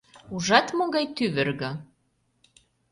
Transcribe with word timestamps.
Ужат, 0.33 0.67
могай 0.77 1.05
тӱвыргӧ? 1.15 1.71